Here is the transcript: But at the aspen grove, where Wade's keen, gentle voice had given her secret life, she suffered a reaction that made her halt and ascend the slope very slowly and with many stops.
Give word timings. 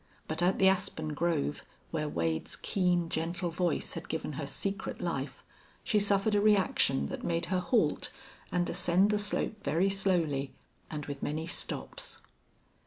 But 0.27 0.41
at 0.41 0.57
the 0.57 0.67
aspen 0.67 1.13
grove, 1.13 1.63
where 1.91 2.09
Wade's 2.09 2.55
keen, 2.55 3.07
gentle 3.07 3.51
voice 3.51 3.93
had 3.93 4.09
given 4.09 4.33
her 4.33 4.47
secret 4.47 4.99
life, 4.99 5.43
she 5.83 5.99
suffered 5.99 6.33
a 6.33 6.41
reaction 6.41 7.05
that 7.09 7.23
made 7.23 7.45
her 7.53 7.59
halt 7.59 8.11
and 8.51 8.67
ascend 8.67 9.11
the 9.11 9.19
slope 9.19 9.63
very 9.63 9.91
slowly 9.91 10.55
and 10.89 11.05
with 11.05 11.21
many 11.21 11.45
stops. 11.45 12.19